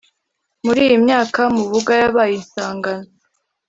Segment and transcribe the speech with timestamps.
[0.65, 3.07] muri iyi myaka mubuga yabaye isangano